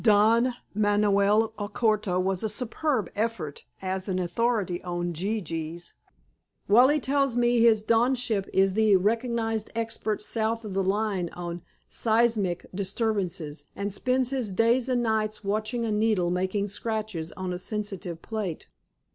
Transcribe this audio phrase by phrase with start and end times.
[0.03, 5.93] "Don Manoel Alcorta was a superb effort as an authority on gee gees.
[6.67, 12.65] Wally tells me his donship is the recognized expert south of the line on seismic
[12.73, 18.23] disturbances, and spends his days and nights watching a needle making scratches on a sensitive
[18.23, 18.65] plate."